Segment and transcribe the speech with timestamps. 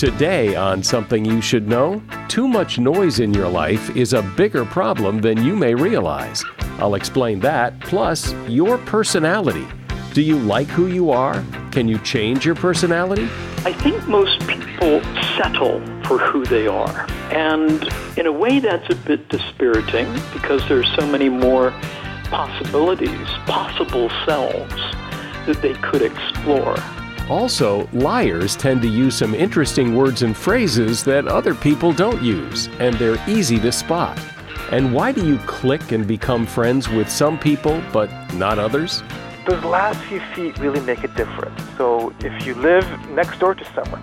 [0.00, 4.64] Today, on Something You Should Know, too much noise in your life is a bigger
[4.64, 6.42] problem than you may realize.
[6.78, 9.68] I'll explain that, plus your personality.
[10.14, 11.44] Do you like who you are?
[11.70, 13.24] Can you change your personality?
[13.66, 15.02] I think most people
[15.36, 17.06] settle for who they are.
[17.30, 17.86] And
[18.16, 21.72] in a way, that's a bit dispiriting because there's so many more
[22.30, 24.80] possibilities, possible selves
[25.44, 26.78] that they could explore.
[27.30, 32.66] Also, liars tend to use some interesting words and phrases that other people don't use,
[32.80, 34.18] and they're easy to spot.
[34.72, 39.04] And why do you click and become friends with some people but not others?
[39.46, 41.62] Those last few feet really make a difference.
[41.76, 44.02] So if you live next door to someone,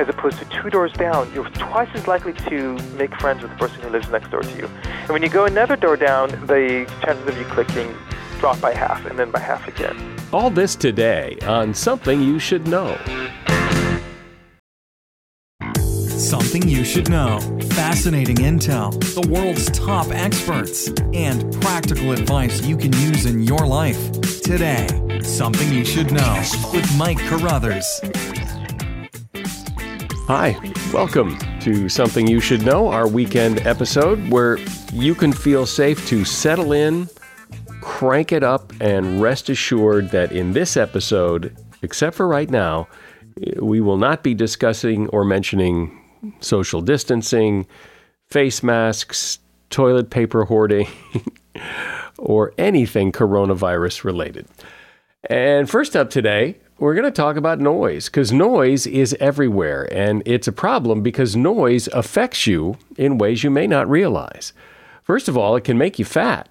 [0.00, 3.56] as opposed to two doors down, you're twice as likely to make friends with the
[3.56, 4.68] person who lives next door to you.
[4.84, 7.94] And when you go another door down, the chances of you clicking
[8.44, 9.96] drop by half and then by half again.
[10.30, 12.94] All this today on Something You Should Know.
[16.10, 17.40] Something you should know.
[17.70, 24.12] Fascinating intel, the world's top experts, and practical advice you can use in your life.
[24.42, 24.88] Today,
[25.22, 27.86] Something You Should Know with Mike Carruthers.
[30.26, 30.54] Hi,
[30.92, 34.58] welcome to Something You Should Know, our weekend episode where
[34.92, 37.08] you can feel safe to settle in,
[37.94, 42.88] crank it up, and rest assured that in this episode, except for right now,
[43.62, 45.96] we will not be discussing or mentioning
[46.40, 47.64] social distancing,
[48.28, 49.38] face masks,
[49.70, 50.88] toilet paper hoarding,
[52.18, 54.48] or anything coronavirus related.
[55.30, 60.20] And first up today, we're going to talk about noise because noise is everywhere and
[60.26, 64.52] it's a problem because noise affects you in ways you may not realize.
[65.04, 66.48] First of all, it can make you fat.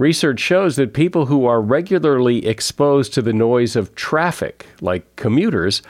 [0.00, 5.82] Research shows that people who are regularly exposed to the noise of traffic, like commuters,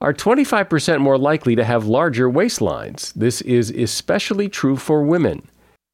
[0.00, 3.12] are 25% more likely to have larger waistlines.
[3.14, 5.42] This is especially true for women.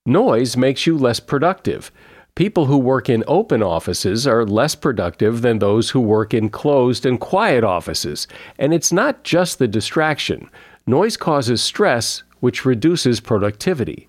[0.05, 1.91] Noise makes you less productive.
[2.35, 7.07] People who work in open offices are less productive than those who work in closed
[7.07, 8.29] and quiet offices.
[8.59, 10.51] And it's not just the distraction.
[10.87, 14.07] Noise causes stress, which reduces productivity.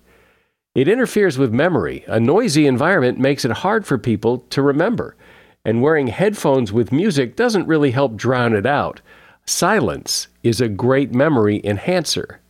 [0.76, 2.04] It interferes with memory.
[2.06, 5.16] A noisy environment makes it hard for people to remember.
[5.64, 9.00] And wearing headphones with music doesn't really help drown it out.
[9.46, 12.40] Silence is a great memory enhancer.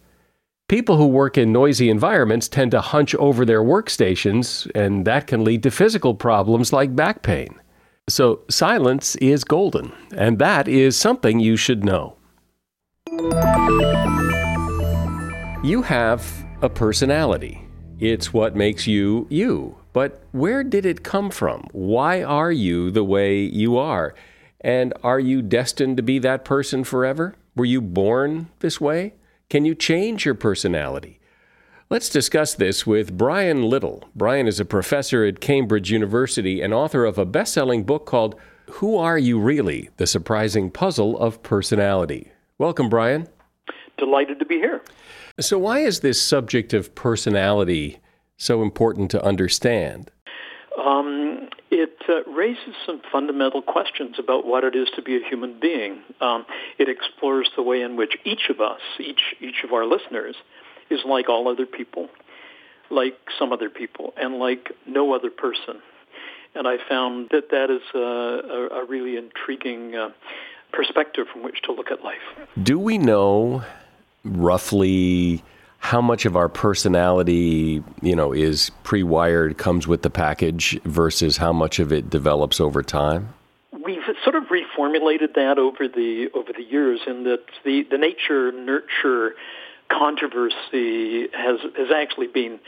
[0.68, 5.44] People who work in noisy environments tend to hunch over their workstations, and that can
[5.44, 7.54] lead to physical problems like back pain.
[8.08, 12.16] So, silence is golden, and that is something you should know.
[15.62, 16.26] You have
[16.60, 17.65] a personality.
[17.98, 19.78] It's what makes you you.
[19.94, 21.66] But where did it come from?
[21.72, 24.14] Why are you the way you are?
[24.60, 27.36] And are you destined to be that person forever?
[27.54, 29.14] Were you born this way?
[29.48, 31.20] Can you change your personality?
[31.88, 34.04] Let's discuss this with Brian Little.
[34.14, 38.34] Brian is a professor at Cambridge University and author of a best selling book called
[38.72, 39.88] Who Are You Really?
[39.96, 42.32] The Surprising Puzzle of Personality.
[42.58, 43.28] Welcome, Brian.
[43.96, 44.82] Delighted to be here.
[45.38, 47.98] So, why is this subject of personality
[48.38, 50.10] so important to understand?
[50.82, 55.60] Um, it uh, raises some fundamental questions about what it is to be a human
[55.60, 56.00] being.
[56.22, 56.46] Um,
[56.78, 60.36] it explores the way in which each of us, each each of our listeners,
[60.88, 62.08] is like all other people,
[62.90, 65.82] like some other people, and like no other person.
[66.54, 70.08] And I found that that is a, a, a really intriguing uh,
[70.72, 72.48] perspective from which to look at life.
[72.62, 73.62] Do we know
[74.26, 75.42] roughly
[75.78, 81.52] how much of our personality, you know, is pre-wired, comes with the package, versus how
[81.52, 83.28] much of it develops over time?
[83.84, 88.50] We've sort of reformulated that over the over the years, in that the the nature
[88.50, 89.34] nurture
[89.88, 92.58] controversy has has actually been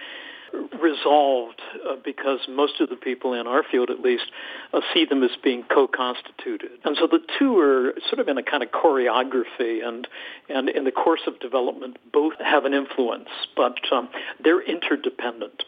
[0.81, 4.25] resolved uh, because most of the people in our field, at least,
[4.73, 8.43] uh, see them as being co-constituted, and so the two are sort of in a
[8.43, 10.07] kind of choreography, and
[10.49, 14.09] and in the course of development, both have an influence, but um,
[14.43, 15.65] they're interdependent.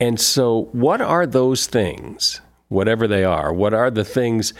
[0.00, 3.52] And so, what are those things, whatever they are?
[3.52, 4.54] What are the things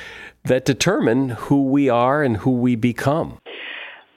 [0.44, 3.38] that determine who we are and who we become?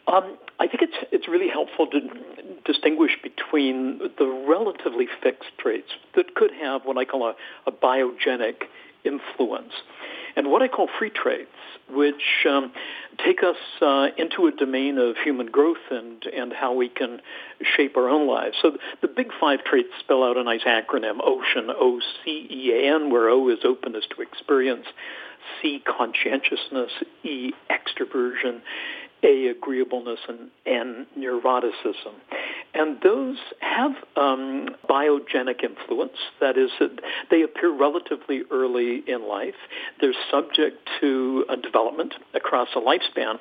[0.07, 1.99] Um, I think it's it's really helpful to
[2.65, 7.35] distinguish between the relatively fixed traits that could have what I call a,
[7.67, 8.63] a biogenic
[9.03, 9.73] influence
[10.35, 11.49] and what I call free traits,
[11.89, 12.71] which um,
[13.25, 17.21] take us uh, into a domain of human growth and, and how we can
[17.75, 18.55] shape our own lives.
[18.61, 23.59] So the big five traits spell out a nice acronym, OCEAN, O-C-E-A-N, where O is
[23.65, 24.85] openness to experience,
[25.61, 26.91] C, conscientiousness,
[27.23, 28.61] E, extroversion,
[29.23, 32.13] A, agreeableness, and N, neuroticism.
[32.73, 36.17] And those have um, biogenic influence.
[36.39, 36.71] That is,
[37.29, 39.55] they appear relatively early in life.
[39.99, 43.39] They're subject to development across a lifespan.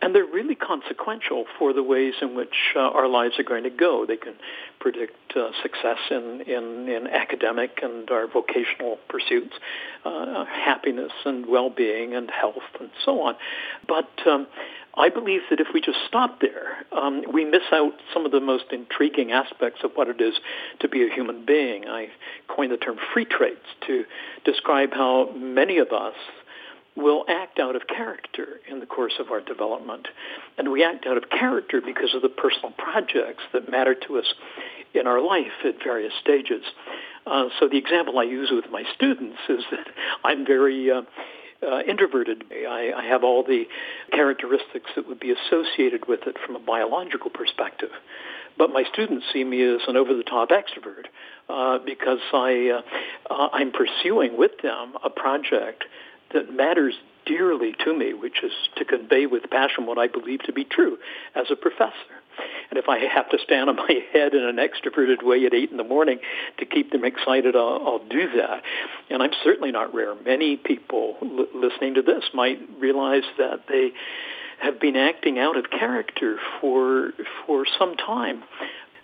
[0.00, 3.70] And they're really consequential for the ways in which uh, our lives are going to
[3.70, 4.04] go.
[4.04, 4.34] They can
[4.80, 9.54] predict uh, success in, in, in, academic and our vocational pursuits,
[10.04, 13.36] uh, happiness and well-being and health and so on.
[13.86, 14.48] But um,
[14.94, 18.40] I believe that if we just stop there, um, we miss out some of the
[18.40, 20.34] most intriguing aspects of what it is
[20.80, 21.88] to be a human being.
[21.88, 22.08] I
[22.48, 24.04] coined the term free traits to
[24.44, 26.14] describe how many of us
[26.94, 30.08] will act out of character in the course of our development.
[30.58, 34.26] And we act out of character because of the personal projects that matter to us
[34.94, 36.62] in our life at various stages.
[37.26, 39.86] Uh, so the example I use with my students is that
[40.22, 41.02] I'm very uh,
[41.62, 42.44] uh, introverted.
[42.50, 43.64] I, I have all the
[44.10, 47.90] characteristics that would be associated with it from a biological perspective.
[48.58, 51.06] But my students see me as an over-the-top extrovert
[51.48, 52.82] uh, because I,
[53.30, 55.84] uh, uh, I'm pursuing with them a project
[56.32, 56.94] that matters
[57.24, 60.98] dearly to me, which is to convey with passion what I believe to be true
[61.34, 61.94] as a professor.
[62.70, 65.70] And if I have to stand on my head in an extroverted way at 8
[65.70, 66.18] in the morning
[66.58, 68.62] to keep them excited, I'll, I'll do that.
[69.10, 70.14] And I'm certainly not rare.
[70.14, 73.92] Many people l- listening to this might realize that they
[74.60, 77.10] have been acting out of character for
[77.46, 78.44] for some time.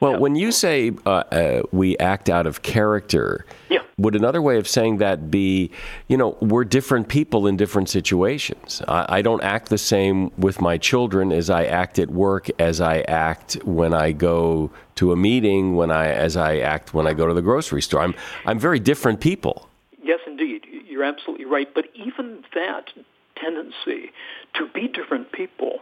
[0.00, 3.80] Well, when you say uh, uh, we act out of character, yeah.
[3.96, 5.72] would another way of saying that be,
[6.06, 8.80] you know, we're different people in different situations.
[8.86, 12.80] I, I, don't act the same with my children as I act at work, as
[12.80, 17.12] I act when I go to a meeting, when I as I act when I
[17.12, 18.02] go to the grocery store.
[18.02, 18.14] I'm
[18.46, 19.68] I'm very different people.
[20.00, 21.72] Yes, indeed, you're absolutely right.
[21.74, 22.90] But even that
[23.36, 24.12] tendency
[24.54, 25.80] to be different people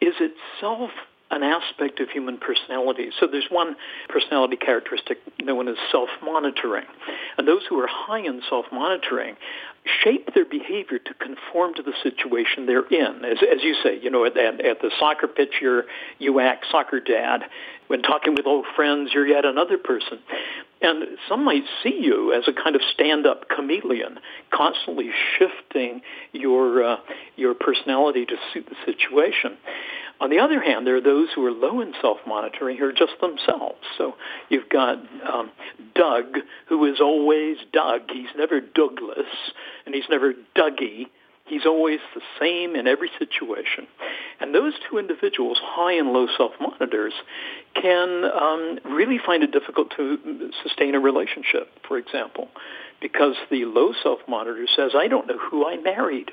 [0.00, 0.90] is itself
[1.30, 3.10] an aspect of human personality.
[3.20, 3.76] So there's one
[4.08, 6.86] personality characteristic known as self-monitoring.
[7.36, 9.36] And those who are high in self-monitoring
[10.02, 13.24] shape their behavior to conform to the situation they're in.
[13.24, 15.84] As, as you say, you know, at, at the soccer pitch, you're,
[16.18, 17.44] you act soccer dad.
[17.86, 20.18] When talking with old friends, you're yet another person.
[20.80, 24.18] And some might see you as a kind of stand-up chameleon,
[24.52, 26.02] constantly shifting
[26.32, 26.96] your, uh,
[27.36, 29.56] your personality to suit the situation.
[30.20, 33.12] On the other hand, there are those who are low in self-monitoring who are just
[33.20, 33.78] themselves.
[33.96, 34.14] So
[34.48, 34.98] you've got
[35.32, 35.50] um,
[35.94, 36.38] Doug,
[36.68, 38.10] who is always Doug.
[38.12, 39.26] He's never Douglas,
[39.86, 41.06] and he's never Dougie.
[41.46, 43.86] He's always the same in every situation.
[44.40, 47.14] And those two individuals, high and low self-monitors,
[47.74, 52.48] can um, really find it difficult to sustain a relationship, for example,
[53.00, 56.32] because the low self-monitor says, I don't know who I married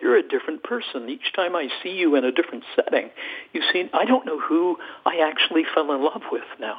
[0.00, 1.08] you're a different person.
[1.08, 3.10] Each time I see you in a different setting,
[3.52, 6.78] you see, I don't know who I actually fell in love with now.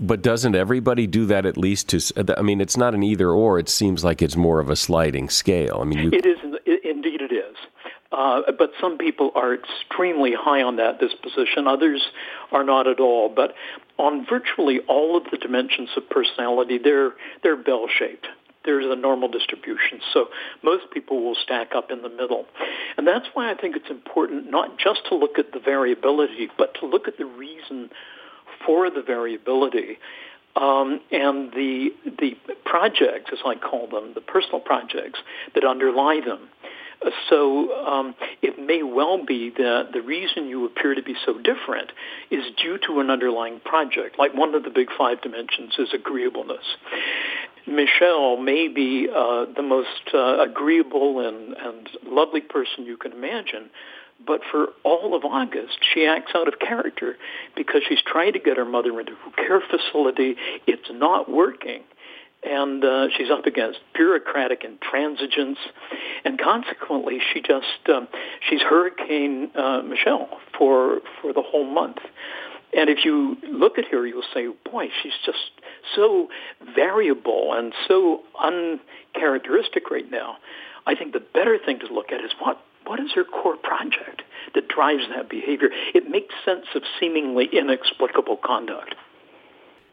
[0.00, 2.36] But doesn't everybody do that at least to?
[2.36, 3.58] I mean, it's not an either or.
[3.58, 5.78] It seems like it's more of a sliding scale.
[5.80, 6.38] I mean, you, it is
[6.84, 7.56] indeed it is.
[8.10, 11.66] Uh, but some people are extremely high on that disposition.
[11.66, 12.02] Others
[12.50, 13.28] are not at all.
[13.28, 13.54] But
[13.98, 17.12] on virtually all of the dimensions of personality, they're
[17.42, 18.26] they're bell shaped
[18.64, 20.00] there's a normal distribution.
[20.12, 20.26] So
[20.62, 22.46] most people will stack up in the middle.
[22.96, 26.74] And that's why I think it's important not just to look at the variability, but
[26.80, 27.90] to look at the reason
[28.66, 29.98] for the variability.
[30.54, 32.36] Um, and the the
[32.66, 35.18] projects, as I call them, the personal projects
[35.54, 36.50] that underlie them.
[37.28, 41.90] So um, it may well be that the reason you appear to be so different
[42.30, 44.18] is due to an underlying project.
[44.18, 46.64] Like one of the big five dimensions is agreeableness.
[47.66, 53.70] Michelle may be uh, the most uh, agreeable and, and lovely person you can imagine,
[54.26, 57.16] but for all of August, she acts out of character
[57.56, 60.36] because she's trying to get her mother into a care facility.
[60.66, 61.82] It's not working.
[62.44, 65.58] And uh, she's up against bureaucratic intransigence,
[66.24, 68.08] and consequently, she just um,
[68.48, 70.28] she's Hurricane uh, Michelle
[70.58, 71.98] for for the whole month.
[72.74, 75.50] And if you look at her, you'll say, boy, she's just
[75.94, 76.28] so
[76.74, 80.36] variable and so uncharacteristic right now.
[80.86, 84.22] I think the better thing to look at is what what is her core project
[84.54, 85.68] that drives that behavior?
[85.94, 88.96] It makes sense of seemingly inexplicable conduct.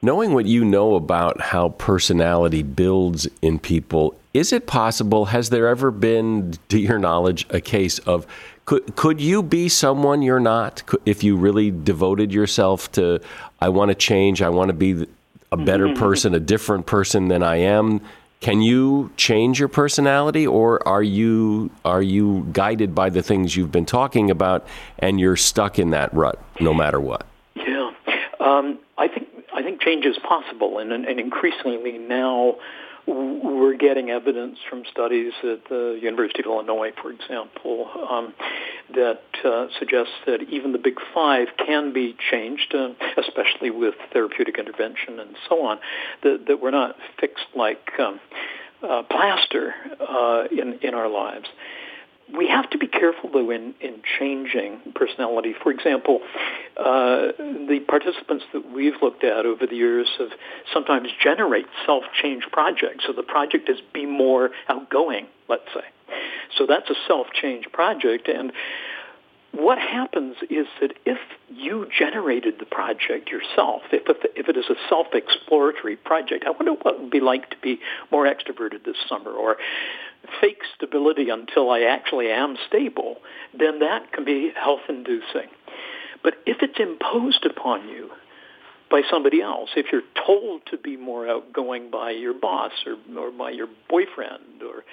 [0.01, 5.67] Knowing what you know about how personality builds in people, is it possible, has there
[5.67, 8.25] ever been, to your knowledge, a case of
[8.69, 13.19] could, could you be someone you're not if you really devoted yourself to,
[13.59, 15.07] I want to change, I want to be
[15.51, 15.99] a better mm-hmm.
[15.99, 17.99] person, a different person than I am?
[18.41, 23.71] Can you change your personality, or are you are you guided by the things you've
[23.71, 24.67] been talking about,
[24.99, 27.25] and you're stuck in that rut no matter what?
[27.55, 27.89] Yeah,
[28.39, 32.55] um, I think I think change is possible, and, and increasingly now
[33.10, 38.34] we're getting evidence from studies at the University of Illinois, for example, um,
[38.94, 44.58] that uh, suggests that even the big five can be changed, uh, especially with therapeutic
[44.58, 45.80] intervention and so on.
[46.24, 48.20] That, that we're not fixed like um,
[48.84, 51.48] uh, plaster uh, in in our lives
[52.38, 55.54] we have to be careful, though, in, in changing personality.
[55.63, 56.22] For example,
[56.79, 60.31] uh, the participants that we've looked at over the years have
[60.74, 63.03] sometimes generate self-change projects.
[63.05, 65.83] So the project is be more outgoing, let's say.
[66.57, 68.27] So that's a self-change project.
[68.27, 68.53] And
[69.51, 71.17] what happens is that if
[71.50, 74.03] you generated the project yourself, if,
[74.36, 77.79] if it is a self-exploratory project, I wonder what it would be like to be
[78.12, 79.57] more extroverted this summer, or
[80.39, 83.17] fake stability until I actually am stable,
[83.57, 85.50] then that can be health-inducing.
[86.23, 88.09] But if it's imposed upon you
[88.89, 93.31] by somebody else, if you're told to be more outgoing by your boss or, or
[93.31, 94.83] by your boyfriend or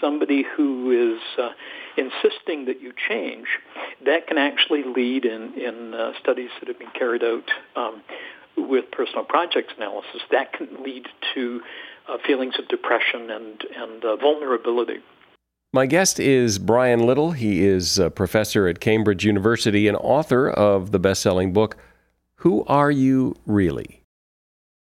[0.00, 1.50] somebody who is uh,
[1.96, 3.46] insisting that you change,
[4.04, 7.44] that can actually lead in, in uh, studies that have been carried out
[7.76, 8.02] um,
[8.56, 11.60] with personal projects analysis, that can lead to
[12.08, 14.98] uh, feelings of depression and, and uh, vulnerability.
[15.76, 17.32] My guest is Brian Little.
[17.32, 21.76] He is a professor at Cambridge University and author of the best selling book,
[22.36, 24.02] Who Are You Really?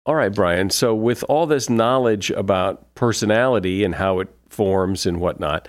[0.06, 0.70] All right, Brian.
[0.70, 5.68] So, with all this knowledge about personality and how it forms and whatnot,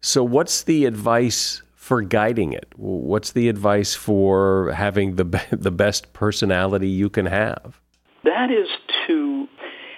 [0.00, 2.72] so what's the advice for guiding it?
[2.76, 7.80] What's the advice for having the, the best personality you can have?
[8.22, 8.68] That is
[9.08, 9.48] to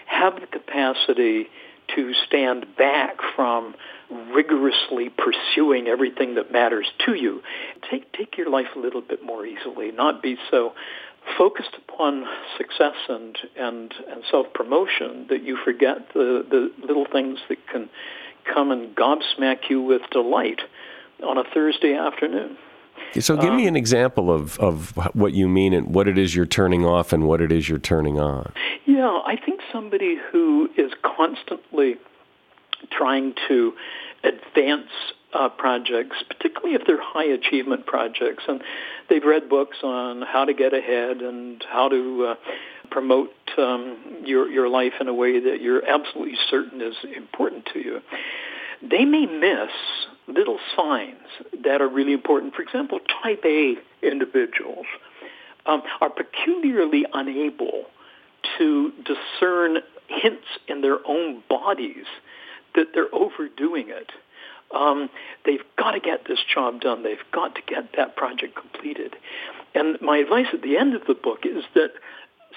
[0.06, 1.48] have the capacity
[1.94, 3.74] to stand back from
[4.10, 7.42] rigorously pursuing everything that matters to you.
[7.90, 10.74] Take take your life a little bit more easily, not be so
[11.38, 12.24] focused upon
[12.56, 17.88] success and and, and self promotion that you forget the, the little things that can
[18.52, 20.60] come and gobsmack you with delight
[21.22, 22.56] on a Thursday afternoon.
[23.20, 26.34] So, give um, me an example of, of what you mean and what it is
[26.34, 28.52] you're turning off and what it is you're turning on.
[28.86, 31.96] Yeah, I think somebody who is constantly
[32.90, 33.72] trying to
[34.22, 34.88] advance
[35.34, 38.62] uh, projects, particularly if they're high achievement projects, and
[39.08, 42.34] they've read books on how to get ahead and how to uh,
[42.90, 47.80] promote um, your your life in a way that you're absolutely certain is important to
[47.80, 48.00] you.
[48.82, 49.70] They may miss
[50.28, 51.26] little signs
[51.64, 52.54] that are really important.
[52.54, 54.86] For example, type A individuals
[55.66, 57.84] um, are peculiarly unable
[58.58, 62.06] to discern hints in their own bodies
[62.74, 64.10] that they're overdoing it.
[64.74, 65.08] Um,
[65.44, 67.02] they've got to get this job done.
[67.02, 69.14] They've got to get that project completed.
[69.74, 71.92] And my advice at the end of the book is that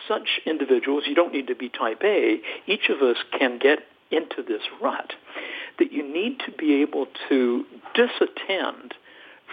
[0.08, 3.80] such individuals, you don't need to be type A, each of us can get
[4.12, 5.14] into this rut,
[5.80, 8.94] that you need to be able to disattend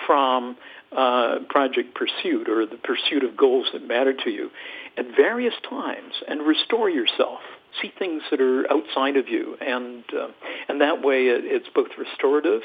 [0.06, 0.56] from
[0.96, 4.50] uh, project pursuit or the pursuit of goals that matter to you
[4.96, 7.40] at various times and restore yourself.
[7.82, 10.28] See things that are outside of you, and uh,
[10.68, 12.62] and that way it, it's both restorative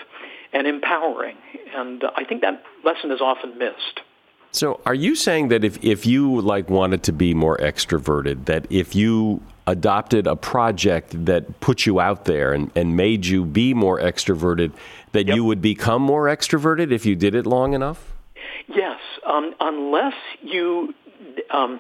[0.54, 1.36] and empowering.
[1.76, 4.02] And I think that lesson is often missed.
[4.52, 8.66] So, are you saying that if, if you like wanted to be more extroverted, that
[8.72, 13.76] if you adopted a project that put you out there and, and made you be
[13.76, 14.72] more extroverted,
[15.12, 15.36] that yep.
[15.36, 18.14] you would become more extroverted if you did it long enough?
[18.68, 20.96] Yes, um, unless you
[21.52, 21.80] um,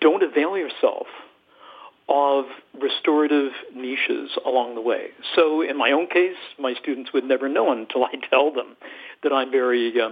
[0.00, 1.06] don't avail yourself
[2.08, 2.44] of
[2.80, 5.08] restorative niches along the way.
[5.34, 8.76] So in my own case, my students would never know until I tell them
[9.22, 10.10] that I'm very uh,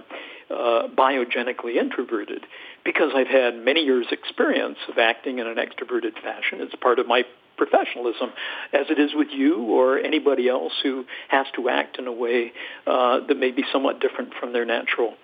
[0.52, 2.46] uh, biogenically introverted
[2.84, 6.60] because I've had many years experience of acting in an extroverted fashion.
[6.60, 7.22] It's part of my
[7.56, 8.30] professionalism,
[8.72, 12.52] as it is with you or anybody else who has to act in a way
[12.86, 15.14] uh, that may be somewhat different from their natural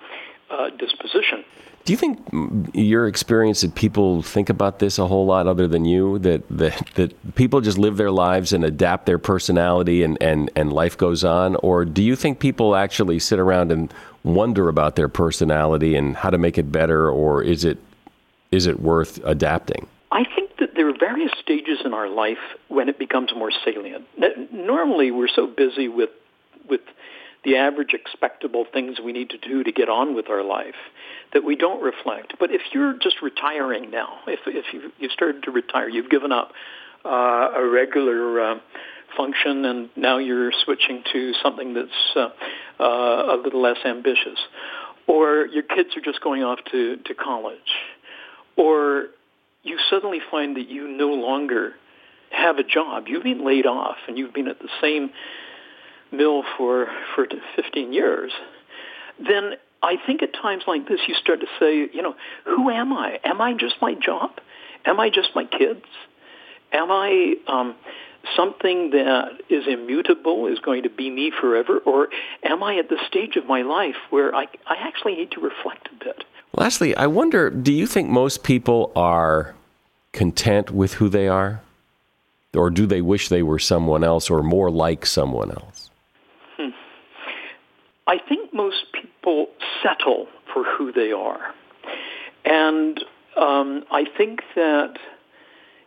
[0.51, 1.45] uh, disposition.
[1.85, 2.21] Do you think
[2.75, 6.19] your experience that people think about this a whole lot other than you?
[6.19, 10.73] That that, that people just live their lives and adapt their personality and, and, and
[10.73, 11.57] life goes on?
[11.57, 13.93] Or do you think people actually sit around and
[14.23, 17.79] wonder about their personality and how to make it better, or is it
[18.51, 19.87] is it worth adapting?
[20.13, 22.39] I think that there are various stages in our life
[22.69, 24.07] when it becomes more salient.
[24.53, 26.11] Normally, we're so busy with
[26.69, 26.83] with
[27.45, 30.75] the average expectable things we need to do to get on with our life
[31.33, 32.35] that we don't reflect.
[32.39, 36.33] But if you're just retiring now, if, if you've, you've started to retire, you've given
[36.33, 36.53] up
[37.05, 37.09] uh,
[37.57, 38.55] a regular uh,
[39.17, 42.29] function, and now you're switching to something that's uh,
[42.79, 44.39] uh, a little less ambitious.
[45.07, 47.59] Or your kids are just going off to, to college.
[48.57, 49.07] Or
[49.63, 51.73] you suddenly find that you no longer
[52.31, 53.05] have a job.
[53.09, 55.11] You've been laid off, and you've been at the same
[56.13, 57.27] mill for, for
[57.57, 58.33] 15 years.
[59.19, 62.15] Then I think at times like this, you start to say, you know,
[62.45, 63.19] who am I?
[63.25, 64.31] Am I just my job?
[64.85, 65.85] Am I just my kids?
[66.73, 67.75] Am I um,
[68.37, 71.79] something that is immutable, is going to be me forever?
[71.79, 72.09] Or
[72.45, 75.89] am I at the stage of my life where I, I actually need to reflect
[75.93, 76.25] a bit?
[76.53, 79.55] Lastly, I wonder do you think most people are
[80.13, 81.63] content with who they are?
[82.55, 85.90] Or do they wish they were someone else or more like someone else?
[88.11, 89.47] I think most people
[89.85, 91.55] settle for who they are.
[92.45, 92.99] And
[93.41, 94.95] um, I think that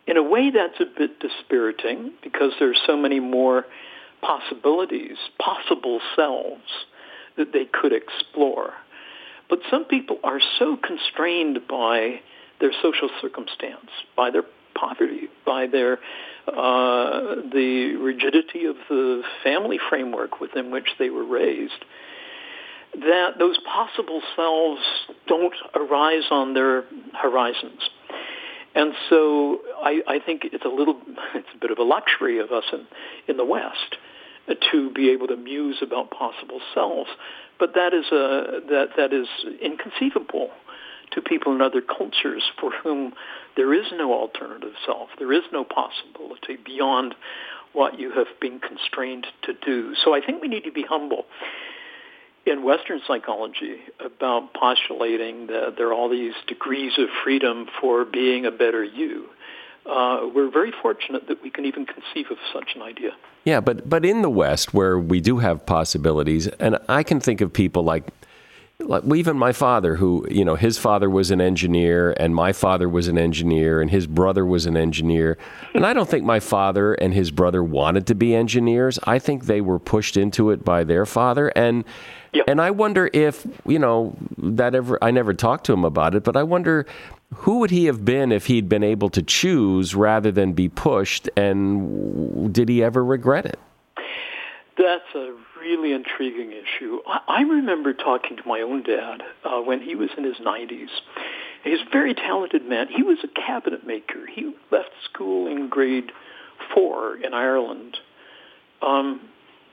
[0.06, 3.66] in a way that's a bit dispiriting because there's so many more
[4.22, 6.86] possibilities, possible selves
[7.36, 8.72] that they could explore.
[9.50, 12.20] But some people are so constrained by
[12.58, 15.98] their social circumstance, by their poverty, by their
[16.46, 21.84] uh, the rigidity of the family framework within which they were raised,
[22.92, 24.82] that those possible selves
[25.26, 27.80] don't arise on their horizons.
[28.74, 31.00] And so I, I think it's a little,
[31.34, 32.86] it's a bit of a luxury of us in,
[33.28, 33.96] in the West
[34.72, 37.08] to be able to muse about possible selves.
[37.58, 39.26] But that is, a, that, that is
[39.62, 40.50] inconceivable
[41.12, 43.12] to people in other cultures for whom
[43.56, 45.10] there is no alternative self.
[45.18, 47.14] There is no possibility beyond
[47.72, 49.94] what you have been constrained to do.
[50.04, 51.26] So I think we need to be humble
[52.46, 58.46] in Western psychology about postulating that there are all these degrees of freedom for being
[58.46, 59.26] a better you.
[59.86, 63.10] Uh, we're very fortunate that we can even conceive of such an idea.
[63.44, 67.42] Yeah, but but in the West, where we do have possibilities, and I can think
[67.42, 68.04] of people like
[68.80, 72.88] like even my father who you know his father was an engineer and my father
[72.88, 75.38] was an engineer and his brother was an engineer.
[75.74, 78.98] And i don't think my father and his brother wanted to be engineers.
[79.04, 81.48] I think they were pushed into it by their father.
[81.48, 81.84] And
[82.32, 82.44] yep.
[82.48, 86.24] and i wonder if you know that ever i never talked to him about it
[86.24, 86.84] but i wonder
[87.34, 91.28] who would he have been if he'd been able to choose rather than be pushed
[91.36, 93.58] and did he ever regret it
[94.76, 96.98] that's a really intriguing issue.
[97.06, 100.88] I, remember talking to my own dad uh, when he was in his 90s.
[101.62, 102.88] He's a very talented man.
[102.88, 104.26] He was a cabinet maker.
[104.26, 106.10] He left school in grade
[106.74, 107.96] four in Ireland
[108.82, 109.20] um,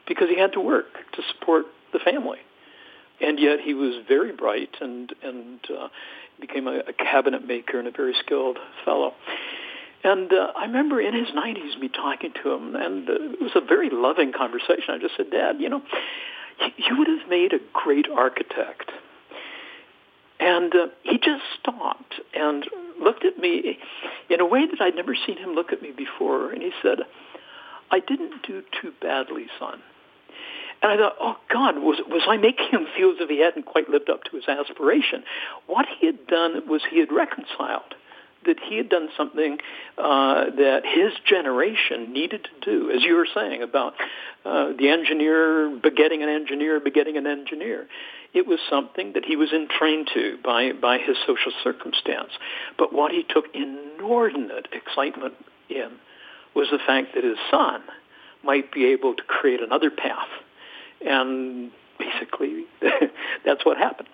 [0.08, 2.40] because he had to work to support the family.
[3.20, 5.90] And yet he was very bright and, and uh,
[6.40, 9.14] became a, a cabinet maker and a very skilled fellow.
[10.04, 13.52] And uh, I remember in his 90s me talking to him, and uh, it was
[13.56, 14.90] a very loving conversation.
[14.90, 15.82] I just said, Dad, you know,
[16.78, 18.92] you would have made a great architect.
[20.40, 22.66] And uh, he just stopped and
[23.00, 23.78] looked at me
[24.30, 26.52] in a way that I'd never seen him look at me before.
[26.52, 27.00] And he said,
[27.92, 29.82] I didn't do too badly, son.
[30.82, 33.68] And I thought, oh God, was was I making him feel as if he hadn't
[33.68, 35.24] quite lived up to his aspiration?
[35.68, 37.94] What he had done was he had reconciled
[38.46, 39.58] that he had done something
[39.98, 43.94] uh, that his generation needed to do, as you were saying about
[44.46, 47.88] uh, the engineer begetting an engineer begetting an engineer.
[48.34, 52.32] It was something that he was entrained to by, by his social circumstance.
[52.78, 55.34] But what he took inordinate excitement
[55.70, 55.92] in
[56.56, 57.82] was the fact that his son
[58.44, 60.30] might be able to create another path.
[61.06, 62.66] And basically,
[63.46, 64.08] that's what happened.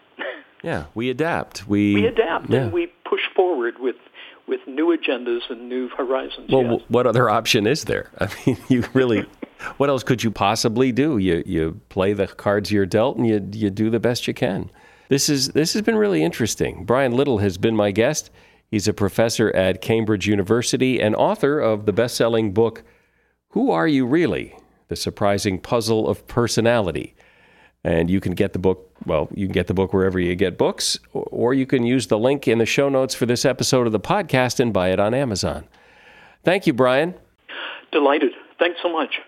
[0.64, 1.68] Yeah, we adapt.
[1.68, 2.64] We, we adapt yeah.
[2.64, 3.96] and we push forward with
[4.48, 6.50] with new agendas and new horizons.
[6.50, 6.82] Well, yes.
[6.88, 8.10] what other option is there?
[8.20, 9.26] I mean, you really,
[9.78, 11.18] what else could you possibly do?
[11.18, 14.72] You you play the cards you're dealt, and you you do the best you can.
[15.10, 16.86] This is this has been really interesting.
[16.86, 18.30] Brian Little has been my guest.
[18.70, 22.84] He's a professor at Cambridge University and author of the best-selling book
[23.50, 27.16] "Who Are You Really: The Surprising Puzzle of Personality."
[27.88, 30.58] And you can get the book, well, you can get the book wherever you get
[30.58, 33.94] books, or you can use the link in the show notes for this episode of
[33.94, 35.64] the podcast and buy it on Amazon.
[36.44, 37.14] Thank you, Brian.
[37.94, 38.34] Delighted.
[38.60, 39.22] Thanks so much.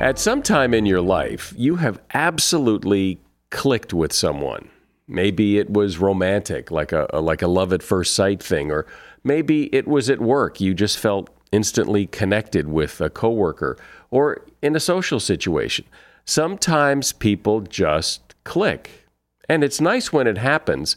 [0.00, 4.70] At some time in your life, you have absolutely clicked with someone.
[5.08, 8.86] Maybe it was romantic, like a, like a love at first sight thing, or
[9.24, 10.60] maybe it was at work.
[10.60, 13.76] You just felt instantly connected with a coworker
[14.10, 15.84] or in a social situation.
[16.24, 19.06] Sometimes people just click.
[19.48, 20.96] And it's nice when it happens,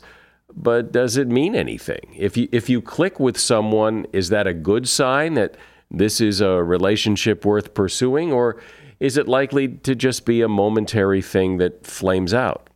[0.53, 2.15] But does it mean anything?
[2.17, 5.55] If you if you click with someone, is that a good sign that
[5.91, 8.57] this is a relationship worth pursuing or
[8.99, 12.69] is it likely to just be a momentary thing that flames out?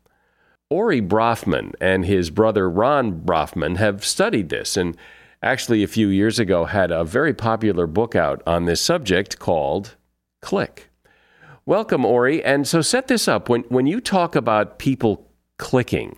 [0.70, 4.96] Ori Brafman and his brother Rom Brafman have studied this and
[5.44, 9.96] actually a few years ago had a very popular book out on this subject called
[10.42, 10.90] Click.
[11.66, 12.44] Welcome, Ori.
[12.44, 13.50] And so set this up.
[13.50, 15.28] When, when you talk about people
[15.58, 16.18] clicking,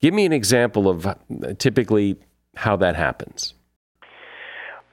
[0.00, 1.14] give me an example of uh,
[1.58, 2.16] typically
[2.56, 3.54] how that happens.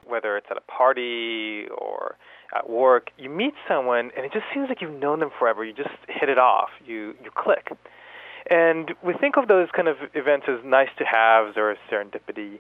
[0.06, 2.18] Whether it's at a party or
[2.56, 5.66] at work, you meet someone and it just seems like you've known them forever.
[5.66, 6.70] You just hit it off.
[6.86, 7.70] You you click.
[8.50, 12.60] And we think of those kind of events as nice to haves or serendipity.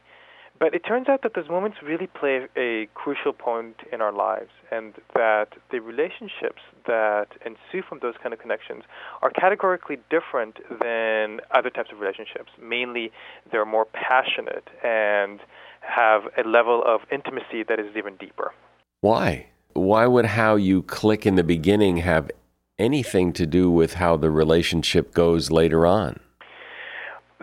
[0.63, 4.51] But it turns out that those moments really play a crucial point in our lives,
[4.71, 8.83] and that the relationships that ensue from those kind of connections
[9.21, 12.49] are categorically different than other types of relationships.
[12.61, 13.11] Mainly,
[13.51, 15.41] they're more passionate and
[15.81, 18.53] have a level of intimacy that is even deeper.
[19.01, 19.47] Why?
[19.73, 22.31] Why would how you click in the beginning have
[22.79, 26.21] anything to do with how the relationship goes later on?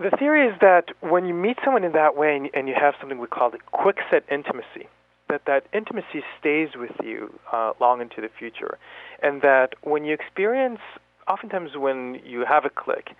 [0.00, 2.94] The theory is that when you meet someone in that way and, and you have
[2.98, 4.88] something we call the quickset intimacy,
[5.28, 8.78] that that intimacy stays with you uh, long into the future,
[9.22, 10.80] and that when you experience,
[11.28, 13.10] oftentimes when you have a click,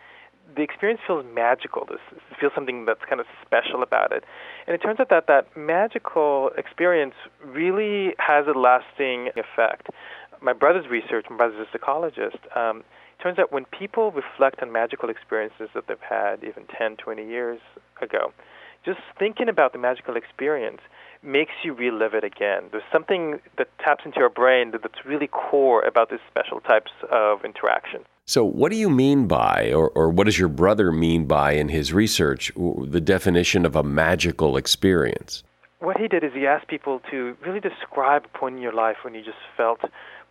[0.57, 1.85] the experience feels magical.
[1.85, 2.01] This
[2.41, 4.25] feels something that's kind of special about it,
[4.67, 7.15] and it turns out that that magical experience
[7.45, 9.89] really has a lasting effect.
[10.41, 12.39] My brother's research, my brother's a psychologist.
[12.57, 12.85] Um,
[13.23, 17.61] turns out when people reflect on magical experiences that they've had even 10, 20 years
[18.01, 18.33] ago,
[18.85, 20.81] just thinking about the magical experience
[21.23, 22.65] makes you relive it again.
[22.71, 27.45] There's something that taps into your brain that's really core about these special types of
[27.45, 28.05] interaction.
[28.25, 31.69] So, what do you mean by, or, or what does your brother mean by in
[31.69, 35.43] his research, the definition of a magical experience?
[35.81, 38.99] What he did is he asked people to really describe a point in your life
[39.03, 39.81] when you just felt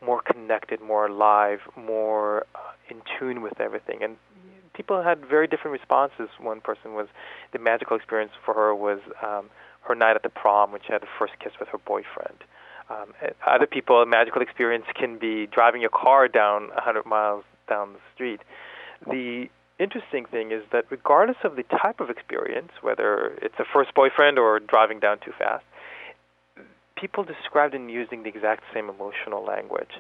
[0.02, 2.60] more connected, more alive, more uh,
[2.90, 4.04] in tune with everything.
[4.04, 4.18] And
[4.74, 6.30] people had very different responses.
[6.40, 7.08] One person was
[7.52, 9.50] the magical experience for her was um,
[9.82, 12.38] her night at the prom when she had the first kiss with her boyfriend.
[12.90, 13.14] Um,
[13.46, 18.00] other people, a magical experience can be driving your car down 100 miles down the
[18.16, 18.42] street.
[19.06, 23.94] The interesting thing is that regardless of the type of experience, whether it's a first
[23.94, 25.64] boyfriend or driving down too fast,
[27.00, 29.92] people described in using the exact same emotional language.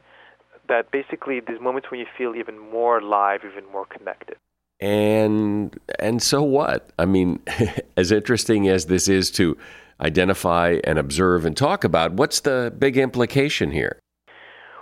[0.68, 4.38] That basically, these moments when you feel even more alive, even more connected.
[4.80, 6.92] And and so what?
[7.00, 7.40] I mean,
[7.98, 9.58] as interesting as this is to
[10.00, 14.00] identify and observe and talk about, what's the big implication here?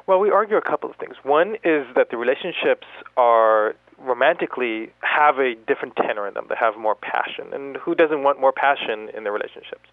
[0.05, 1.15] Well, we argue a couple of things.
[1.23, 6.45] One is that the relationships are romantically have a different tenor in them.
[6.49, 9.89] They have more passion, and who doesn't want more passion in their relationships?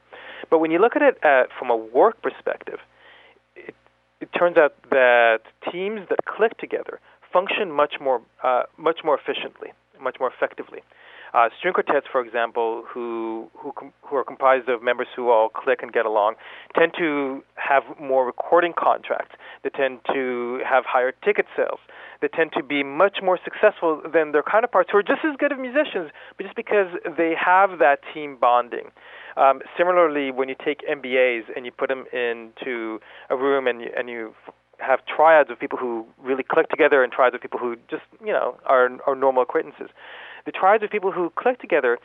[0.50, 2.78] But when you look at it at, from a work perspective,
[3.56, 3.74] it,
[4.20, 7.00] it turns out that teams that click together
[7.32, 10.80] function much more uh, much more efficiently, much more effectively.
[11.34, 15.48] Uh, string quartets, for example, who who com- who are comprised of members who all
[15.48, 16.36] click and get along,
[16.78, 19.34] tend to have more recording contracts.
[19.64, 21.80] They tend to have higher ticket sales.
[22.20, 25.50] They tend to be much more successful than their counterparts who are just as good
[25.50, 26.86] of musicians, but just because
[27.18, 28.92] they have that team bonding.
[29.36, 33.90] Um, similarly, when you take MBAs and you put them into a room and you,
[33.96, 34.34] and you
[34.78, 38.32] have triads of people who really click together and triads of people who just you
[38.32, 39.88] know are are normal acquaintances.
[40.46, 41.98] The triads of people who click together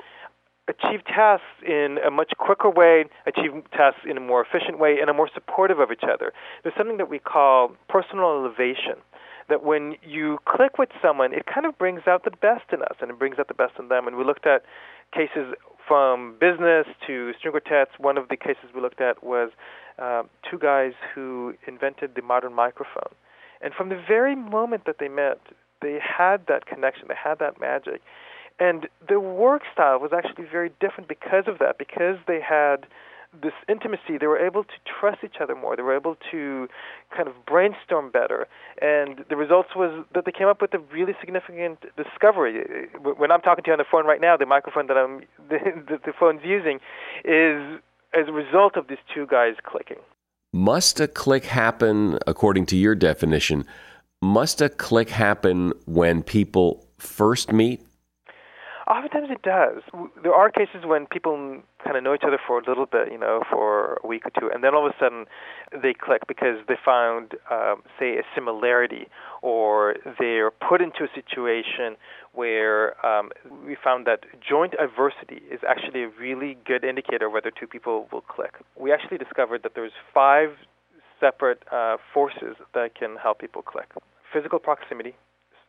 [0.70, 5.10] achieve tasks in a much quicker way, achieve tasks in a more efficient way, and
[5.10, 6.32] are more supportive of each other.
[6.64, 9.02] There's something that we call personal elevation.
[9.50, 12.98] That when you click with someone, it kind of brings out the best in us,
[13.02, 14.06] and it brings out the best in them.
[14.06, 14.62] And we looked at
[15.12, 15.56] cases
[15.90, 19.50] from business to string quartets, one of the cases we looked at was
[19.98, 23.14] uh, two guys who invented the modern microphone.
[23.60, 25.40] And from the very moment that they met,
[25.82, 28.02] they had that connection, they had that magic.
[28.60, 32.86] And their work style was actually very different because of that, because they had
[33.42, 35.76] this intimacy, they were able to trust each other more.
[35.76, 36.68] They were able to
[37.16, 38.48] kind of brainstorm better.
[38.82, 42.90] And the results was that they came up with a really significant discovery.
[43.02, 46.00] When I'm talking to you on the phone right now, the microphone that I'm the,
[46.04, 46.80] the phone's using
[47.24, 47.80] is
[48.14, 49.98] as a result of these two guys clicking.
[50.52, 53.66] Must a click happen, according to your definition,
[54.22, 57.82] must a click happen when people first meet?
[58.90, 59.84] Oftentimes it does.
[60.24, 63.20] There are cases when people kind of know each other for a little bit, you
[63.20, 65.26] know, for a week or two, and then all of a sudden
[65.72, 69.08] they click because they found, um, say, a similarity,
[69.44, 71.98] or they're put into a situation
[72.34, 73.30] where um,
[73.64, 78.22] we found that joint adversity is actually a really good indicator whether two people will
[78.22, 78.56] click.
[78.76, 80.50] We actually discovered that there's five
[81.20, 83.92] separate uh, forces that can help people click.
[84.34, 85.14] Physical proximity,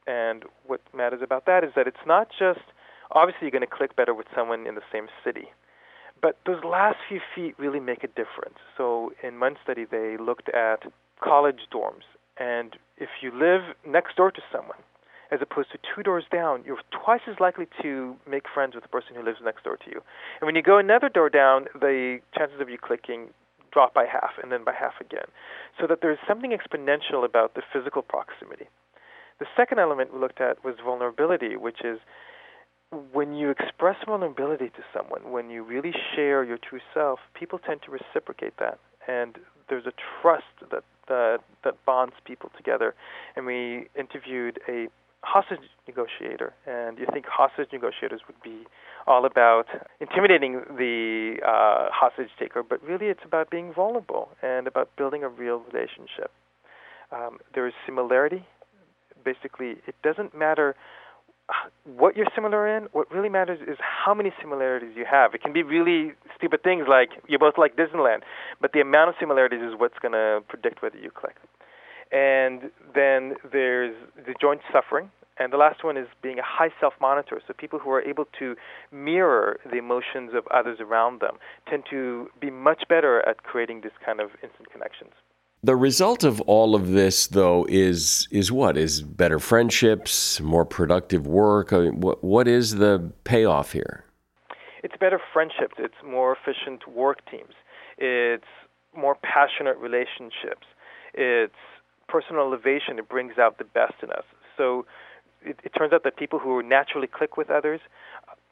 [0.07, 2.61] and what matters about that is that it's not just
[3.13, 5.49] obviously you're going to click better with someone in the same city.
[6.23, 8.59] But those last few feet really make a difference.
[8.77, 10.85] So in one study, they looked at
[11.23, 12.05] college dorms.
[12.39, 14.79] And if you live next door to someone,
[15.31, 18.89] as opposed to two doors down, you're twice as likely to make friends with the
[18.89, 20.03] person who lives next door to you.
[20.41, 23.29] And when you go another door down, the chances of you clicking
[23.73, 25.27] drop by half and then by half again.
[25.81, 28.67] So that there's something exponential about the physical proximity.
[29.39, 32.01] The second element we looked at was vulnerability, which is
[33.13, 37.83] when you express vulnerability to someone, when you really share your true self, people tend
[37.83, 42.95] to reciprocate that, and there's a trust that that, that bonds people together.
[43.35, 44.87] And we interviewed a
[45.23, 48.65] hostage negotiator, and you think hostage negotiators would be
[49.07, 49.67] all about
[50.01, 55.29] intimidating the uh, hostage taker, but really it's about being vulnerable and about building a
[55.29, 56.31] real relationship.
[57.13, 58.47] Um, there is similarity.
[59.25, 60.77] Basically, it doesn't matter
[61.85, 65.35] what you're similar in, what really matters is how many similarities you have.
[65.35, 68.21] It can be really stupid things like you both like Disneyland,
[68.61, 71.37] but the amount of similarities is what's going to predict whether you click.
[72.13, 75.11] And then there's the joint suffering.
[75.39, 77.41] And the last one is being a high self monitor.
[77.47, 78.57] So people who are able to
[78.93, 83.93] mirror the emotions of others around them tend to be much better at creating this
[84.05, 85.13] kind of instant connections.
[85.63, 91.27] The result of all of this, though, is is what is better friendships, more productive
[91.27, 91.73] work.
[91.75, 94.05] I mean, what what is the payoff here?
[94.83, 95.75] It's better friendships.
[95.79, 97.53] It's more efficient work teams.
[97.99, 98.53] It's
[98.97, 100.67] more passionate relationships.
[101.13, 101.53] It's
[102.09, 102.99] personal elevation.
[102.99, 104.25] It brings out the best in us.
[104.57, 104.87] So
[105.43, 107.81] it, it turns out that people who naturally click with others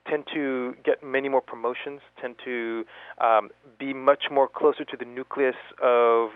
[0.09, 2.85] tend to get many more promotions, tend to
[3.19, 6.31] um, be much more closer to the nucleus of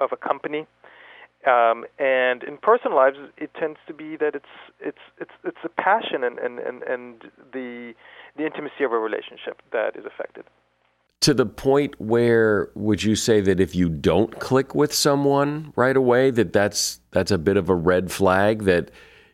[0.00, 0.66] of a company.
[1.46, 4.44] Um, and in personal lives, it tends to be that it's
[4.78, 7.94] it's it's it's the passion and, and, and, and the
[8.36, 10.44] the intimacy of a relationship that is affected.
[11.20, 15.96] To the point where would you say that if you don't click with someone right
[15.96, 18.90] away, that that's that's a bit of a red flag that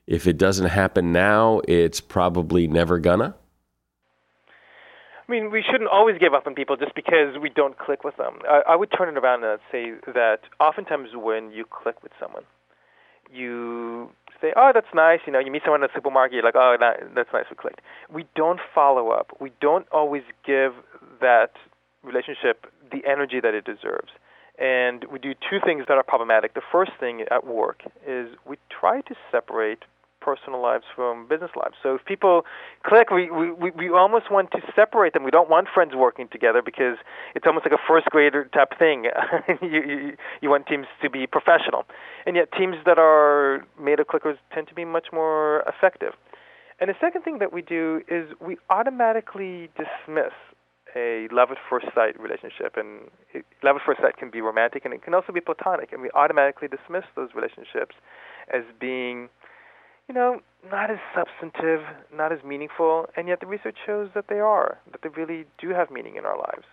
[0.07, 3.35] if it doesn't happen now, it's probably never gonna?
[5.28, 8.16] I mean, we shouldn't always give up on people just because we don't click with
[8.16, 8.38] them.
[8.48, 12.44] I, I would turn it around and say that oftentimes when you click with someone,
[13.32, 14.10] you
[14.40, 16.76] say, "Oh, that's nice." You know, you meet someone in a supermarket, you're like, "Oh,
[16.78, 17.80] that, that's nice, we clicked."
[18.12, 19.36] We don't follow up.
[19.40, 20.72] We don't always give
[21.20, 21.52] that
[22.04, 24.12] relationship the energy that it deserves.
[24.58, 26.54] And we do two things that are problematic.
[26.54, 29.84] The first thing at work is we try to separate
[30.26, 31.76] personal lives from business lives.
[31.82, 32.44] So if people
[32.84, 35.22] click, we, we, we almost want to separate them.
[35.22, 36.96] We don't want friends working together because
[37.36, 39.04] it's almost like a first grader type thing.
[39.62, 41.84] you, you, you want teams to be professional.
[42.26, 46.14] And yet teams that are made of clickers tend to be much more effective.
[46.80, 50.34] And the second thing that we do is we automatically dismiss
[50.96, 52.76] a love at first sight relationship.
[52.76, 53.10] And
[53.62, 55.92] love at first sight can be romantic and it can also be platonic.
[55.92, 57.94] And we automatically dismiss those relationships
[58.52, 59.28] as being
[60.09, 60.40] you know,
[60.71, 61.81] not as substantive,
[62.14, 65.71] not as meaningful, and yet the research shows that they are, that they really do
[65.71, 66.64] have meaning in our lives.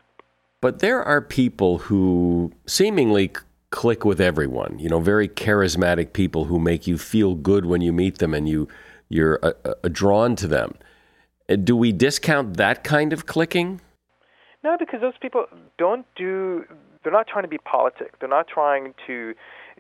[0.62, 3.32] But there are people who seemingly
[3.70, 7.92] click with everyone, you know, very charismatic people who make you feel good when you
[7.92, 8.68] meet them and you
[9.10, 10.76] you're uh, uh, drawn to them.
[11.50, 13.82] Uh, do we discount that kind of clicking?
[14.64, 15.46] No, because those people
[15.78, 16.66] don't do
[17.04, 18.18] they're not trying to be politic.
[18.20, 19.34] They're not trying to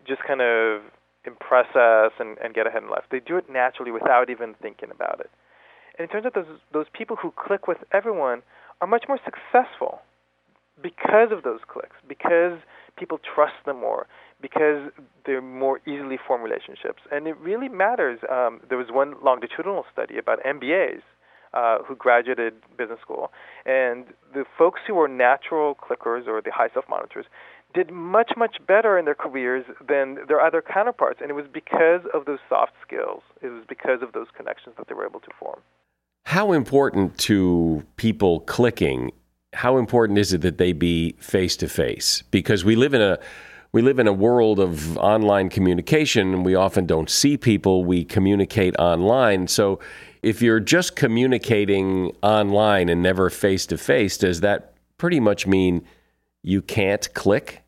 [0.05, 0.81] just kind of
[1.25, 3.03] impress us and, and get ahead in life.
[3.11, 5.29] They do it naturally without even thinking about it.
[5.97, 8.41] And it turns out those, those people who click with everyone
[8.81, 10.01] are much more successful
[10.81, 12.59] because of those clicks, because
[12.97, 14.07] people trust them more,
[14.41, 14.91] because
[15.25, 17.03] they're more easily form relationships.
[17.11, 18.19] And it really matters.
[18.29, 21.01] Um, there was one longitudinal study about MBAs
[21.53, 23.31] uh, who graduated business school,
[23.65, 27.25] and the folks who were natural clickers or the high self monitors
[27.73, 32.01] did much much better in their careers than their other counterparts and it was because
[32.13, 33.21] of those soft skills.
[33.41, 35.59] It was because of those connections that they were able to form.
[36.25, 39.11] How important to people clicking
[39.53, 43.19] how important is it that they be face to face because we live in a
[43.71, 48.05] we live in a world of online communication and we often don't see people we
[48.05, 49.47] communicate online.
[49.47, 49.79] So
[50.21, 55.83] if you're just communicating online and never face to face, does that pretty much mean
[56.43, 57.62] you can't click?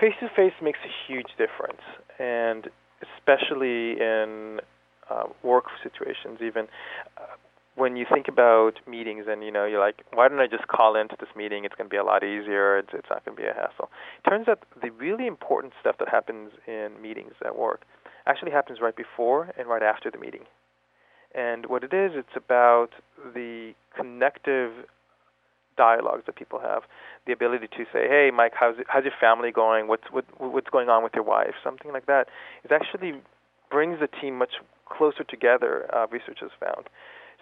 [0.00, 1.82] Face to face makes a huge difference,
[2.18, 2.68] and
[3.02, 4.60] especially in
[5.10, 6.66] uh, work situations, even.
[7.16, 7.36] Uh,
[7.76, 10.94] when you think about meetings and you know you're like why don't i just call
[10.94, 11.64] into this meeting?
[11.64, 12.78] It's going to be a lot easier.
[12.78, 13.90] It's, it's not going to be a hassle.
[14.24, 17.82] It turns out the really important stuff that happens in meetings at work
[18.26, 20.44] actually happens right before and right after the meeting.
[21.34, 22.90] And what it is it's about
[23.34, 24.70] the connective
[25.76, 26.82] dialogues that people have
[27.26, 30.88] the ability to say hey mike how's, how's your family going what's what, what's going
[30.88, 32.28] on with your wife something like that
[32.64, 33.14] it actually
[33.70, 34.54] brings the team much
[34.86, 36.88] closer together uh, research has found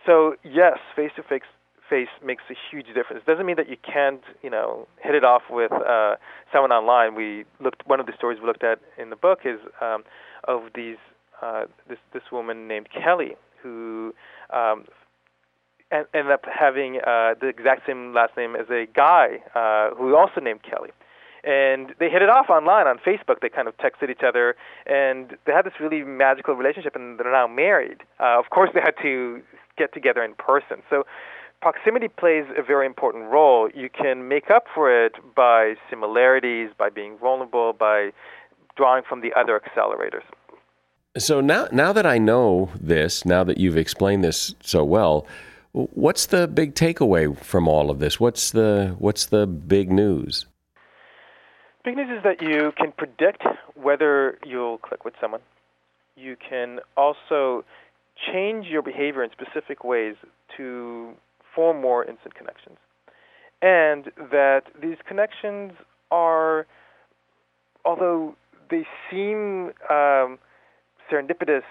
[0.07, 1.43] so yes, face to face
[1.91, 3.23] face makes a huge difference.
[3.27, 6.15] It doesn't mean that you can't, you know, hit it off with uh,
[6.53, 7.15] someone online.
[7.15, 10.05] We looked one of the stories we looked at in the book is um,
[10.45, 10.97] of these
[11.43, 14.15] uh, this this woman named Kelly who
[14.53, 14.87] um,
[15.93, 20.41] ended up having uh, the exact same last name as a guy uh, who also
[20.41, 20.91] named Kelly.
[21.45, 23.41] And they hit it off online on Facebook.
[23.41, 24.55] They kind of texted each other,
[24.87, 26.95] and they had this really magical relationship.
[26.95, 27.99] And they're now married.
[28.21, 29.43] Uh, of course, they had to
[29.77, 30.83] get together in person.
[30.89, 31.05] So
[31.61, 33.69] proximity plays a very important role.
[33.75, 38.11] You can make up for it by similarities, by being vulnerable, by
[38.77, 40.25] drawing from the other accelerators.
[41.19, 45.27] So now, now that I know this, now that you've explained this so well,
[45.73, 48.21] what's the big takeaway from all of this?
[48.21, 50.47] What's the what's the big news?
[51.85, 53.43] Big news is that you can predict
[53.75, 55.41] whether you'll click with someone.
[56.17, 57.65] You can also
[58.33, 60.15] change your behavior in specific ways
[60.57, 61.13] to
[61.55, 62.77] form more instant connections.
[63.61, 65.73] And that these connections
[66.11, 66.67] are,
[67.85, 68.37] although
[68.71, 70.39] they seem um,
[71.11, 71.63] serendipitous,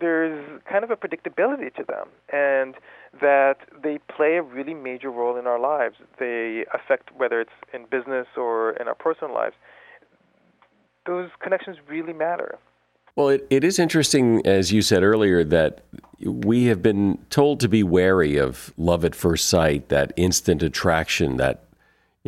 [0.00, 2.74] there's kind of a predictability to them, and
[3.20, 5.96] that they play a really major role in our lives.
[6.18, 9.54] They affect whether it's in business or in our personal lives.
[11.06, 12.58] Those connections really matter.
[13.16, 15.80] Well, it, it is interesting, as you said earlier, that
[16.20, 21.36] we have been told to be wary of love at first sight, that instant attraction,
[21.38, 21.64] that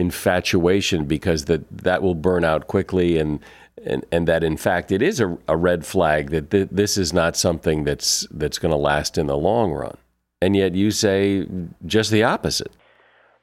[0.00, 3.40] infatuation, because that, that will burn out quickly, and,
[3.84, 7.12] and, and that in fact it is a, a red flag that th- this is
[7.12, 9.96] not something that's, that's going to last in the long run.
[10.42, 11.46] And yet you say
[11.86, 12.72] just the opposite.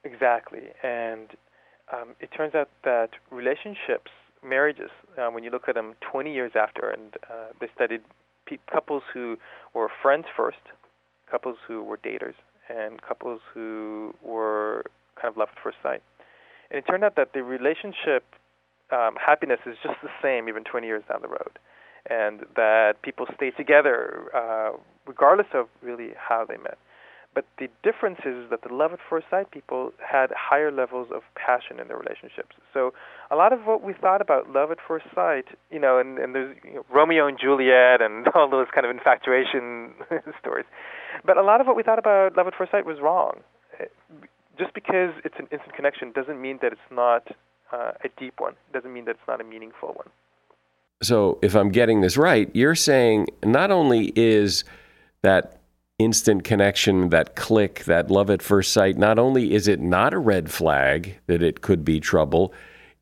[0.04, 0.64] Exactly.
[0.84, 1.30] And
[1.94, 4.12] um, it turns out that relationships
[4.44, 8.02] marriages, uh, when you look at them 20 years after, and uh, they studied
[8.46, 9.38] pe- couples who
[9.74, 10.58] were friends first,
[11.30, 12.36] couples who were daters,
[12.70, 14.84] and couples who were
[15.20, 16.02] kind of love at first sight.
[16.70, 18.24] And it turned out that the relationship
[18.92, 21.60] um, happiness is just the same even 20 years down the road,
[22.10, 26.78] and that people stay together uh, regardless of really how they met.
[27.38, 31.22] But the difference is that the love at first sight people had higher levels of
[31.36, 32.56] passion in their relationships.
[32.74, 32.94] So
[33.30, 36.34] a lot of what we thought about love at first sight, you know, and, and
[36.34, 39.94] there's you know, Romeo and Juliet and all those kind of infatuation
[40.40, 40.66] stories.
[41.26, 43.42] But a lot of what we thought about love at first sight was wrong.
[44.58, 47.28] Just because it's an instant connection doesn't mean that it's not
[47.72, 48.54] uh, a deep one.
[48.70, 50.08] It doesn't mean that it's not a meaningful one.
[51.04, 54.64] So, if I'm getting this right, you're saying not only is
[55.22, 55.60] that
[56.00, 60.18] instant connection, that click, that love at first sight, not only is it not a
[60.18, 62.52] red flag that it could be trouble,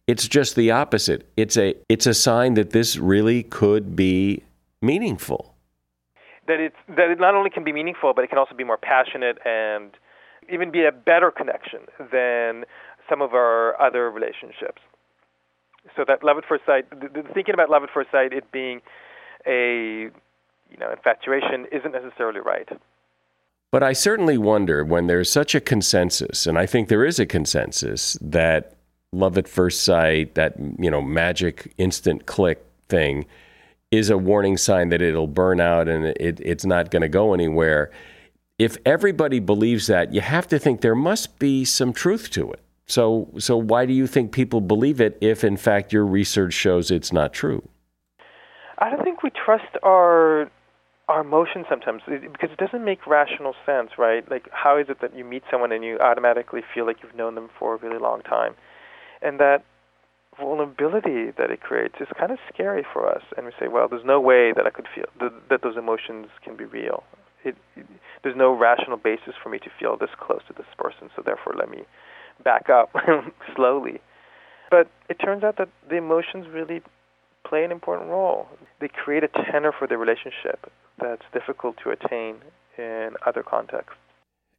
[0.08, 1.28] it's just the opposite.
[1.36, 4.44] It's a it's a sign that this really could be
[4.82, 5.56] meaningful.
[6.48, 8.78] That it's that it not only can be meaningful, but it can also be more
[8.78, 9.91] passionate and
[10.51, 11.81] even be a better connection
[12.12, 12.65] than
[13.10, 14.81] some of our other relationships.
[15.95, 16.86] So that love at first sight,
[17.34, 18.81] thinking about love at first sight, it being
[19.45, 20.10] a
[20.71, 22.67] you know, infatuation isn't necessarily right.
[23.71, 27.25] But I certainly wonder when there's such a consensus, and I think there is a
[27.25, 28.75] consensus that
[29.12, 33.25] love at first sight, that you know, magic instant click thing,
[33.91, 37.34] is a warning sign that it'll burn out and it, it's not going to go
[37.34, 37.91] anywhere.
[38.58, 42.62] If everybody believes that, you have to think there must be some truth to it.
[42.86, 46.91] So, so why do you think people believe it if, in fact, your research shows
[46.91, 47.68] it's not true?
[48.78, 50.50] I don't think we trust our
[51.08, 54.30] our emotions sometimes because it doesn't make rational sense, right?
[54.32, 57.36] Like, how is it that you meet someone and you automatically feel like you've known
[57.36, 58.56] them for a really long time,
[59.22, 59.63] and that
[60.39, 63.21] vulnerability that it creates is kind of scary for us.
[63.38, 66.27] And we say, well, there's no way that I could feel th- that those emotions
[66.44, 67.04] can be real.
[67.46, 67.85] It, it,
[68.23, 71.54] there's no rational basis for me to feel this close to this person, so therefore
[71.58, 71.83] let me
[72.43, 72.91] back up
[73.56, 74.02] slowly.
[74.69, 76.81] But it turns out that the emotions really
[77.48, 78.48] play an important role.
[78.81, 82.37] They create a tenor for the relationship that's difficult to attain
[82.77, 83.96] in other contexts.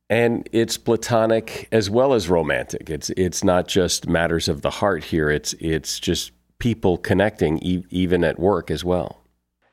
[0.08, 2.88] And it's platonic as well as romantic.
[2.88, 5.30] It's it's not just matters of the heart here.
[5.30, 6.30] It's it's just
[6.60, 9.25] people connecting e- even at work as well.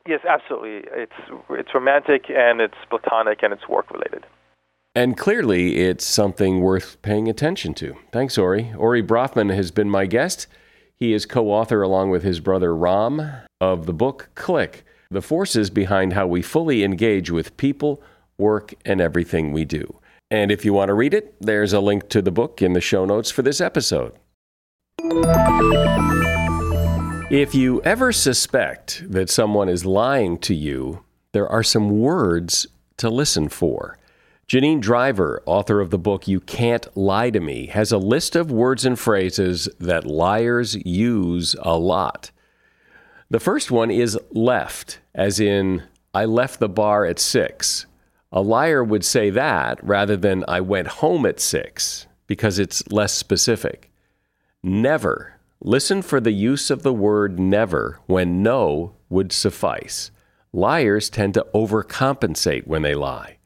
[0.08, 0.89] Yes, absolutely.
[0.91, 1.14] It's
[1.49, 4.26] it's romantic and it's platonic and it's work related.
[4.95, 7.95] And clearly, it's something worth paying attention to.
[8.12, 8.74] Thanks, Ori.
[8.78, 10.45] Ori Brafman has been my guest.
[10.95, 15.70] He is co author, along with his brother Rom, of the book Click The Forces
[15.70, 18.04] Behind How We Fully Engage with People,
[18.38, 19.99] Work, and Everything We Do.
[20.30, 22.82] And if you want to read it, there's a link to the book in the
[22.82, 24.14] show notes for this episode.
[27.30, 32.67] If you ever suspect that someone is lying to you, there are some words
[32.97, 33.97] to listen for.
[34.47, 38.51] Janine Driver, author of the book You Can't Lie to Me, has a list of
[38.51, 42.30] words and phrases that liars use a lot.
[43.32, 47.88] The first one is left, as in, I left the bar at six.
[48.32, 53.13] A liar would say that rather than I went home at six, because it's less
[53.13, 53.89] specific.
[54.61, 55.33] Never.
[55.66, 60.11] Listen for the use of the word never when no would suffice.
[60.51, 63.38] Liars tend to overcompensate when they lie.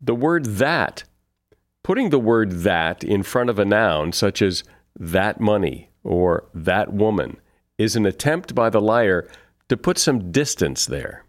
[0.00, 1.04] The word that,
[1.82, 4.64] putting the word that in front of a noun such as
[4.98, 7.36] that money or that woman,
[7.76, 9.28] is an attempt by the liar
[9.68, 11.26] to put some distance there.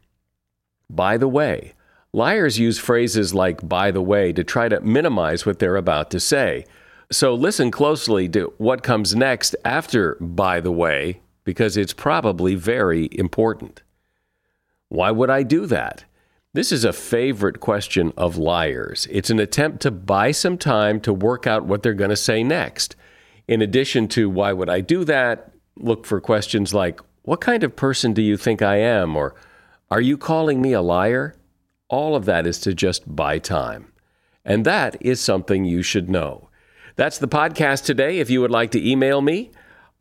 [0.90, 1.74] By the way,
[2.14, 6.22] liars use phrases like by the way to try to minimize what they're about to
[6.22, 6.64] say.
[7.12, 13.10] So listen closely to what comes next after by the way, because it's probably very
[13.12, 13.82] important.
[14.90, 16.04] Why would I do that?
[16.54, 19.08] This is a favorite question of liars.
[19.10, 22.44] It's an attempt to buy some time to work out what they're going to say
[22.44, 22.96] next.
[23.48, 27.76] In addition to why would I do that, look for questions like what kind of
[27.76, 29.16] person do you think I am?
[29.16, 29.34] Or
[29.90, 31.36] are you calling me a liar?
[31.88, 33.92] All of that is to just buy time.
[34.46, 36.49] And that is something you should know.
[37.00, 38.20] That's the podcast today.
[38.20, 39.52] If you would like to email me,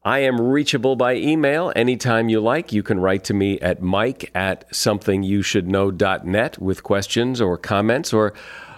[0.04, 2.72] I am reachable by email anytime you like.
[2.72, 8.34] You can write to me at mike at somethingyoushouldknow.net with questions or comments or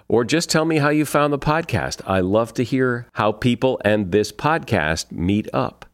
[0.06, 2.02] or just tell me how you found the podcast.
[2.06, 5.86] I love to hear how people and this podcast meet up.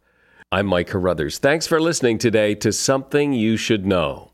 [0.51, 1.39] I'm Mike Carruthers.
[1.39, 4.33] Thanks for listening today to Something You Should Know.